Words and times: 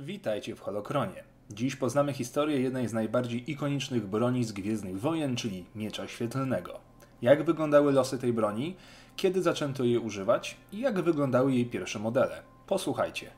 Witajcie 0.00 0.56
w 0.56 0.60
Holokronie. 0.60 1.24
Dziś 1.50 1.76
poznamy 1.76 2.12
historię 2.12 2.60
jednej 2.60 2.88
z 2.88 2.92
najbardziej 2.92 3.50
ikonicznych 3.50 4.06
broni 4.06 4.44
z 4.44 4.52
Gwiezdnych 4.52 5.00
Wojen, 5.00 5.36
czyli 5.36 5.64
Miecza 5.74 6.08
Świetlnego. 6.08 6.80
Jak 7.22 7.44
wyglądały 7.44 7.92
losy 7.92 8.18
tej 8.18 8.32
broni, 8.32 8.76
kiedy 9.16 9.42
zaczęto 9.42 9.84
jej 9.84 9.98
używać 9.98 10.56
i 10.72 10.80
jak 10.80 11.02
wyglądały 11.02 11.52
jej 11.52 11.66
pierwsze 11.66 11.98
modele. 11.98 12.42
Posłuchajcie. 12.66 13.30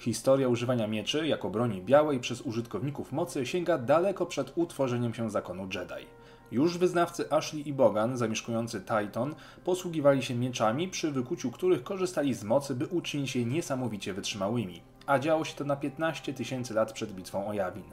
Historia 0.00 0.48
używania 0.48 0.86
mieczy 0.86 1.26
jako 1.26 1.50
broni 1.50 1.82
białej 1.82 2.20
przez 2.20 2.40
użytkowników 2.40 3.12
mocy 3.12 3.46
sięga 3.46 3.78
daleko 3.78 4.26
przed 4.26 4.52
utworzeniem 4.54 5.14
się 5.14 5.30
zakonu 5.30 5.62
Jedi. 5.62 6.06
Już 6.52 6.78
wyznawcy 6.78 7.32
Ashley 7.32 7.68
i 7.68 7.72
Bogan, 7.72 8.16
zamieszkujący 8.16 8.80
Titan, 8.80 9.34
posługiwali 9.64 10.22
się 10.22 10.34
mieczami, 10.34 10.88
przy 10.88 11.10
wykuciu 11.10 11.50
których 11.50 11.82
korzystali 11.82 12.34
z 12.34 12.44
mocy, 12.44 12.74
by 12.74 12.86
uczynić 12.86 13.36
je 13.36 13.44
niesamowicie 13.44 14.14
wytrzymałymi 14.14 14.80
a 15.10 15.18
działo 15.18 15.44
się 15.44 15.54
to 15.54 15.64
na 15.64 15.76
15 15.76 16.34
tysięcy 16.34 16.74
lat 16.74 16.92
przed 16.92 17.12
bitwą 17.12 17.46
o 17.46 17.52
Jawin. 17.52 17.84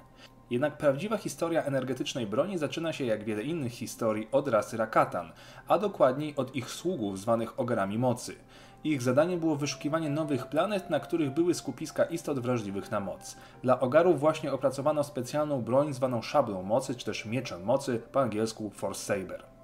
Jednak 0.50 0.78
prawdziwa 0.78 1.18
historia 1.18 1.64
energetycznej 1.64 2.28
broni 2.28 2.58
zaczyna 2.58 2.94
się 2.94 3.06
jak 3.06 3.24
wiele 3.24 3.44
innych 3.44 3.74
historii 3.74 4.28
od 4.32 4.48
rasy 4.48 4.78
Rakatan, 4.78 5.32
a 5.68 5.80
dokładniej 5.80 6.36
od 6.36 6.56
ich 6.56 6.70
sługów 6.70 7.20
zwanych 7.20 7.60
Ogarami 7.60 7.98
Mocy. 7.98 8.36
Ich 8.84 9.02
zadaniem 9.02 9.40
było 9.40 9.56
wyszukiwanie 9.56 10.10
nowych 10.10 10.48
planet, 10.48 10.90
na 10.90 11.00
których 11.00 11.34
były 11.34 11.54
skupiska 11.54 12.04
istot 12.04 12.40
wrażliwych 12.40 12.92
na 12.92 13.00
moc. 13.00 13.38
Dla 13.64 13.80
Ogarów 13.80 14.20
właśnie 14.20 14.54
opracowano 14.54 15.04
specjalną 15.04 15.62
broń 15.62 15.94
zwaną 15.94 16.22
szablą 16.22 16.64
mocy, 16.64 16.96
czy 16.96 17.06
też 17.06 17.26
mieczem 17.26 17.64
mocy, 17.64 18.02
po 18.12 18.22
angielsku 18.22 18.70
Force 18.70 19.02
Saber. 19.02 19.57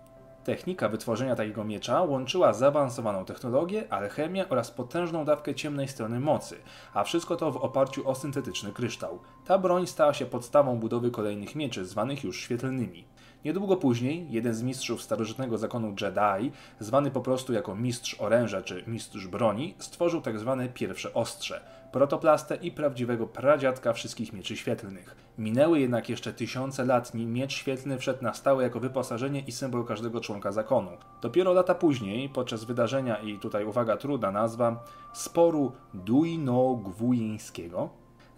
Technika 0.43 0.89
wytworzenia 0.89 1.35
takiego 1.35 1.63
miecza 1.63 2.01
łączyła 2.01 2.53
zaawansowaną 2.53 3.25
technologię, 3.25 3.93
alchemię 3.93 4.49
oraz 4.49 4.71
potężną 4.71 5.25
dawkę 5.25 5.55
ciemnej 5.55 5.87
strony 5.87 6.19
mocy, 6.19 6.55
a 6.93 7.03
wszystko 7.03 7.35
to 7.35 7.51
w 7.51 7.57
oparciu 7.57 8.09
o 8.09 8.15
syntetyczny 8.15 8.71
kryształ. 8.71 9.19
Ta 9.45 9.57
broń 9.57 9.87
stała 9.87 10.13
się 10.13 10.25
podstawą 10.25 10.79
budowy 10.79 11.11
kolejnych 11.11 11.55
mieczy, 11.55 11.85
zwanych 11.85 12.23
już 12.23 12.41
świetlnymi. 12.41 13.05
Niedługo 13.45 13.77
później 13.77 14.27
jeden 14.29 14.53
z 14.53 14.63
mistrzów 14.63 15.01
starożytnego 15.01 15.57
zakonu 15.57 15.95
Jedi, 16.01 16.51
zwany 16.79 17.11
po 17.11 17.21
prostu 17.21 17.53
jako 17.53 17.75
mistrz 17.75 18.15
oręża 18.19 18.61
czy 18.61 18.83
mistrz 18.87 19.27
broni, 19.27 19.75
stworzył 19.79 20.21
tzw. 20.21 20.57
Tak 20.59 20.73
pierwsze 20.73 21.13
ostrze, 21.13 21.61
protoplastę 21.93 22.55
i 22.55 22.71
prawdziwego 22.71 23.27
pradziadka 23.27 23.93
wszystkich 23.93 24.33
mieczy 24.33 24.57
świetlnych. 24.57 25.15
Minęły 25.37 25.79
jednak 25.79 26.09
jeszcze 26.09 26.33
tysiące 26.33 26.85
lat, 26.85 27.13
nim 27.13 27.33
miecz 27.33 27.53
świetlny 27.53 27.97
wszedł 27.97 28.23
na 28.23 28.33
stałe 28.33 28.63
jako 28.63 28.79
wyposażenie 28.79 29.39
i 29.39 29.51
symbol 29.51 29.85
każdego 29.85 30.21
członka 30.21 30.51
zakonu. 30.51 30.91
Dopiero 31.21 31.53
lata 31.53 31.75
później, 31.75 32.29
podczas 32.29 32.63
wydarzenia, 32.63 33.17
i 33.17 33.39
tutaj 33.39 33.65
uwaga, 33.65 33.97
trudna 33.97 34.31
nazwa, 34.31 34.83
sporu 35.13 35.71
Duino-Gwujińskiego, 35.93 37.89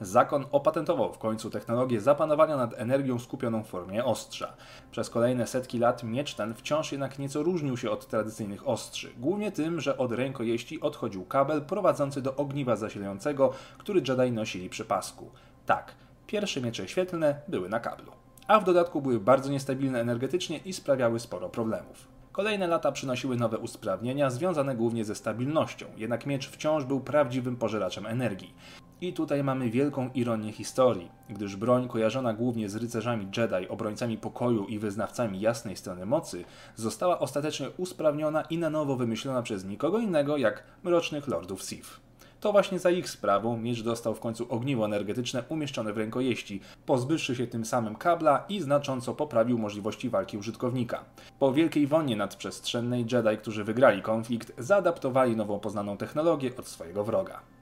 Zakon 0.02 0.46
opatentował 0.52 1.14
w 1.14 1.18
końcu 1.18 1.50
technologię 1.50 2.02
zapanowania 2.02 2.58
nad 2.58 2.74
energią 2.74 3.20
skupioną 3.20 3.64
w 3.64 3.68
formie 3.68 4.06
ostrza. 4.06 4.54
Przez 4.92 5.10
kolejne 5.10 5.48
setki 5.48 5.80
lat 5.80 6.04
miecz 6.04 6.36
ten 6.36 6.54
wciąż 6.54 6.92
jednak 6.92 7.20
nieco 7.20 7.44
różnił 7.44 7.78
się 7.78 7.92
od 7.92 8.08
tradycyjnych 8.08 8.68
ostrzy, 8.68 9.14
głównie 9.18 9.52
tym, 9.52 9.82
że 9.82 9.98
od 9.98 10.12
rękojeści 10.12 10.82
odchodził 10.82 11.26
kabel 11.26 11.62
prowadzący 11.62 12.22
do 12.22 12.36
ogniwa 12.36 12.76
zasilającego, 12.76 13.54
który 13.78 14.02
Jedi 14.08 14.32
nosili 14.32 14.70
przy 14.70 14.86
pasku. 14.86 15.32
Tak, 15.66 15.96
pierwsze 16.28 16.62
miecze 16.62 16.88
świetlne 16.88 17.42
były 17.48 17.70
na 17.70 17.80
kablu. 17.80 18.12
A 18.48 18.60
w 18.60 18.64
dodatku 18.64 19.02
były 19.02 19.20
bardzo 19.20 19.52
niestabilne 19.52 20.02
energetycznie 20.02 20.58
i 20.58 20.74
sprawiały 20.74 21.20
sporo 21.20 21.50
problemów. 21.50 22.08
Kolejne 22.32 22.68
lata 22.68 22.92
przynosiły 22.92 23.36
nowe 23.36 23.58
usprawnienia 23.58 24.30
związane 24.30 24.76
głównie 24.76 25.06
ze 25.06 25.16
stabilnością, 25.16 25.86
jednak 25.98 26.26
miecz 26.26 26.50
wciąż 26.50 26.86
był 26.86 27.00
prawdziwym 27.00 27.56
pożeraczem 27.56 28.06
energii. 28.06 28.54
I 29.02 29.14
tutaj 29.14 29.44
mamy 29.44 29.70
wielką 29.70 30.10
ironię 30.14 30.52
historii, 30.52 31.12
gdyż 31.30 31.56
broń 31.56 31.88
kojarzona 31.88 32.34
głównie 32.34 32.70
z 32.70 32.76
rycerzami 32.76 33.28
Jedi, 33.38 33.70
obrońcami 33.70 34.18
pokoju 34.18 34.66
i 34.66 34.80
wyznawcami 34.80 35.40
jasnej 35.40 35.78
strony 35.78 36.06
mocy, 36.06 36.46
została 36.76 37.20
ostatecznie 37.20 37.70
usprawniona 37.78 38.42
i 38.42 38.58
na 38.58 38.70
nowo 38.70 38.96
wymyślona 38.96 39.42
przez 39.42 39.66
nikogo 39.66 40.00
innego 40.00 40.38
jak 40.38 40.64
mrocznych 40.84 41.28
lordów 41.28 41.64
Sith. 41.64 42.00
To 42.40 42.52
właśnie 42.52 42.80
za 42.80 42.90
ich 42.92 43.10
sprawą 43.10 43.58
miecz 43.58 43.82
dostał 43.82 44.16
w 44.16 44.20
końcu 44.20 44.46
ogniwo 44.50 44.86
energetyczne 44.86 45.44
umieszczone 45.50 45.94
w 45.94 45.98
rękojeści, 45.98 46.62
pozbywszy 46.86 47.36
się 47.36 47.48
tym 47.48 47.66
samym 47.66 47.96
kabla 47.96 48.46
i 48.50 48.62
znacząco 48.62 49.14
poprawił 49.14 49.58
możliwości 49.58 50.10
walki 50.10 50.38
użytkownika. 50.38 51.04
Po 51.40 51.54
wielkiej 51.54 51.88
wojnie 51.88 52.16
nadprzestrzennej 52.16 53.06
Jedi, 53.12 53.38
którzy 53.38 53.64
wygrali 53.64 54.02
konflikt, 54.02 54.54
zaadaptowali 54.58 55.36
nową 55.36 55.60
poznaną 55.60 55.98
technologię 55.98 56.52
od 56.58 56.68
swojego 56.68 57.04
wroga. 57.04 57.55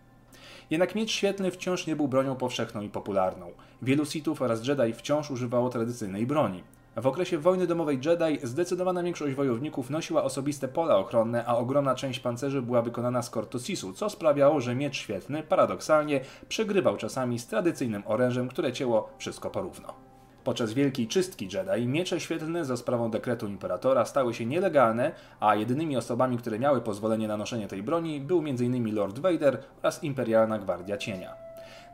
Jednak 0.74 0.96
miecz 0.96 1.12
świetlny 1.12 1.52
wciąż 1.52 1.88
nie 1.88 1.96
był 1.96 2.08
bronią 2.08 2.36
powszechną 2.36 2.82
i 2.82 2.90
popularną. 2.90 3.52
Wielu 3.82 4.06
Sithów 4.06 4.42
oraz 4.42 4.68
Jedi 4.68 4.94
wciąż 4.94 5.32
używało 5.32 5.70
tradycyjnej 5.70 6.26
broni. 6.26 6.64
W 6.98 7.08
okresie 7.08 7.38
wojny 7.38 7.68
domowej 7.68 8.00
Jedi 8.06 8.48
zdecydowana 8.48 9.04
większość 9.04 9.36
wojowników 9.36 9.90
nosiła 9.90 10.24
osobiste 10.24 10.68
pola 10.68 10.98
ochronne, 10.98 11.46
a 11.46 11.56
ogromna 11.56 11.96
część 11.96 12.20
pancerzy 12.20 12.62
była 12.62 12.82
wykonana 12.82 13.22
z 13.22 13.30
kortosisu, 13.30 13.94
co 13.94 14.10
sprawiało, 14.10 14.62
że 14.62 14.76
miecz 14.76 14.96
świetlny 14.96 15.44
paradoksalnie 15.44 16.22
przegrywał 16.50 16.98
czasami 16.98 17.40
z 17.40 17.48
tradycyjnym 17.48 18.04
orężem, 18.06 18.50
które 18.50 18.74
cięło 18.74 19.10
wszystko 19.18 19.50
porówno. 19.50 20.13
Podczas 20.44 20.74
wielkiej 20.74 21.08
czystki 21.08 21.50
Jedi 21.54 21.88
miecze 21.88 22.20
świetlne 22.20 22.66
za 22.66 22.78
sprawą 22.78 23.12
dekretu 23.12 23.48
imperatora 23.48 24.06
stały 24.06 24.34
się 24.34 24.46
nielegalne, 24.46 25.12
a 25.40 25.56
jedynymi 25.56 25.98
osobami, 25.98 26.38
które 26.38 26.60
miały 26.60 26.82
pozwolenie 26.82 27.28
na 27.28 27.38
noszenie 27.38 27.68
tej 27.68 27.84
broni 27.84 28.22
był 28.22 28.40
m.in. 28.40 28.96
Lord 28.96 29.20
Vader 29.20 29.64
oraz 29.80 30.04
Imperialna 30.04 30.60
Gwardia 30.60 30.98
Cienia. 30.98 31.36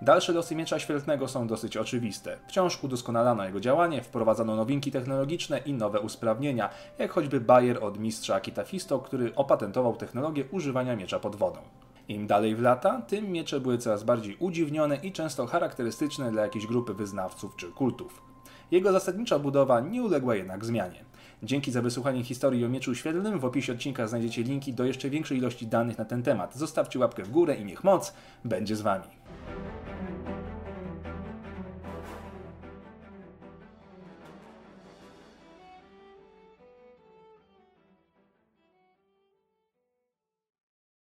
Dalsze 0.02 0.34
losy 0.34 0.56
miecza 0.56 0.80
świetlnego 0.80 1.28
są 1.28 1.48
dosyć 1.48 1.78
oczywiste. 1.78 2.38
Wciąż 2.48 2.84
udoskonalano 2.84 3.46
jego 3.46 3.60
działanie, 3.60 4.04
wprowadzano 4.04 4.56
nowinki 4.56 4.92
technologiczne 4.92 5.58
i 5.58 5.74
nowe 5.74 6.00
usprawnienia, 6.00 6.70
jak 7.00 7.12
choćby 7.12 7.42
Bayer 7.42 7.84
od 7.84 8.00
mistrza 8.00 8.42
Kitafisto, 8.42 9.00
który 9.00 9.36
opatentował 9.36 9.96
technologię 9.96 10.44
używania 10.52 10.96
miecza 10.96 11.20
pod 11.20 11.36
wodą. 11.36 11.60
Im 12.08 12.28
dalej 12.28 12.56
w 12.56 12.62
lata, 12.62 13.02
tym 13.08 13.32
miecze 13.32 13.60
były 13.60 13.78
coraz 13.78 14.04
bardziej 14.04 14.38
udziwnione 14.40 14.96
i 14.96 15.12
często 15.12 15.48
charakterystyczne 15.48 16.32
dla 16.32 16.42
jakiejś 16.42 16.68
grupy 16.68 16.94
wyznawców 16.94 17.56
czy 17.56 17.72
kultów. 17.72 18.22
Jego 18.72 18.92
zasadnicza 18.92 19.40
budowa 19.40 19.80
nie 19.80 20.04
uległa 20.04 20.36
jednak 20.36 20.66
zmianie. 20.66 21.04
Dzięki 21.44 21.72
za 21.72 21.82
wysłuchanie 21.82 22.24
historii 22.24 22.66
o 22.66 22.70
mieczu 22.70 22.96
świetlnym. 22.96 23.40
W 23.40 23.46
opisie 23.46 23.74
odcinka 23.74 24.08
znajdziecie 24.08 24.44
linki 24.44 24.74
do 24.74 24.86
jeszcze 24.86 25.10
większej 25.10 25.38
ilości 25.38 25.68
danych 25.68 25.98
na 25.98 26.06
ten 26.06 26.24
temat. 26.24 26.56
Zostawcie 26.56 27.00
łapkę 27.00 27.24
w 27.24 27.32
górę 27.32 27.56
i 27.56 27.66
niech 27.66 27.84
moc 27.84 28.14
będzie 28.46 28.76
z 28.76 28.82
Wami. 28.82 29.08